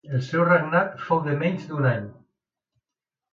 [0.17, 2.09] El seu regnat fou de menys d'un any.